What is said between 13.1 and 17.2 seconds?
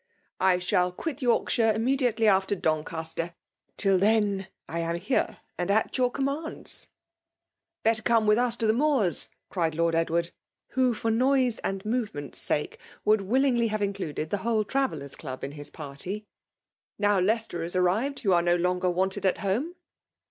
willingly have included the wfetoie Trarellers' Club in his party. '* Now